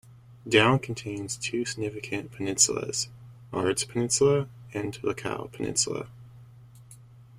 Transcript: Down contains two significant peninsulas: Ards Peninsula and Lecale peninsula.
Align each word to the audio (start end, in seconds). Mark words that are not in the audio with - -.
Down 0.49 0.79
contains 0.79 1.37
two 1.37 1.63
significant 1.63 2.31
peninsulas: 2.31 3.09
Ards 3.53 3.83
Peninsula 3.83 4.47
and 4.73 4.95
Lecale 5.03 5.51
peninsula. 5.51 6.07